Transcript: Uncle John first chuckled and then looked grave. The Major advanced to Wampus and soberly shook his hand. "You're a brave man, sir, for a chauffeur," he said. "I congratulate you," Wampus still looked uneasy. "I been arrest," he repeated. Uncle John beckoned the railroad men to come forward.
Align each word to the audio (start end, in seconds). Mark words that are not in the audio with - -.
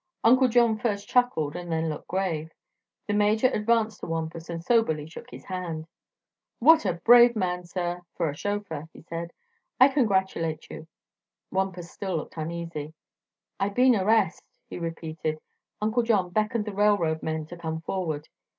Uncle 0.23 0.47
John 0.47 0.79
first 0.79 1.07
chuckled 1.07 1.55
and 1.55 1.71
then 1.71 1.87
looked 1.87 2.07
grave. 2.07 2.51
The 3.05 3.13
Major 3.13 3.49
advanced 3.49 3.99
to 3.99 4.07
Wampus 4.07 4.49
and 4.49 4.63
soberly 4.63 5.05
shook 5.05 5.29
his 5.29 5.45
hand. 5.45 5.85
"You're 6.59 6.79
a 6.87 6.93
brave 7.05 7.35
man, 7.35 7.65
sir, 7.67 8.01
for 8.15 8.27
a 8.27 8.35
chauffeur," 8.35 8.89
he 8.93 9.03
said. 9.03 9.29
"I 9.79 9.89
congratulate 9.89 10.71
you," 10.71 10.87
Wampus 11.51 11.91
still 11.91 12.17
looked 12.17 12.37
uneasy. 12.37 12.95
"I 13.59 13.69
been 13.69 13.95
arrest," 13.95 14.41
he 14.67 14.79
repeated. 14.79 15.37
Uncle 15.79 16.01
John 16.01 16.31
beckoned 16.31 16.65
the 16.65 16.73
railroad 16.73 17.21
men 17.21 17.45
to 17.45 17.55
come 17.55 17.81
forward. 17.81 18.27